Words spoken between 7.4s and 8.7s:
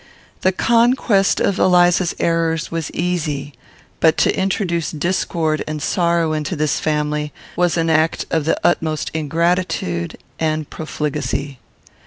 was an act of the